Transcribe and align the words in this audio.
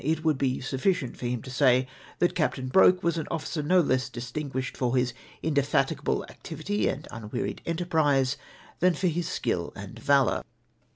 It 0.03 0.23
would 0.23 0.39
be 0.39 0.57
suffi 0.57 0.95
cient 0.95 1.15
for 1.15 1.27
him 1.27 1.43
to 1.43 1.51
say 1.51 1.87
that 2.17 2.33
Captain 2.33 2.69
Broke 2.69 3.03
was 3.03 3.19
an 3.19 3.27
officer 3.29 3.61
no 3.61 3.81
less 3.81 4.09
distinguished 4.09 4.75
for 4.75 4.95
his 4.97 5.13
indeflxtigable 5.43 6.27
activity 6.27 6.87
and 6.87 7.07
unwearied 7.11 7.61
enterprise 7.67 8.35
than, 8.79 8.95
for 8.95 9.05
his 9.05 9.29
skill 9.29 9.71
and 9.75 9.99
valour. 9.99 10.41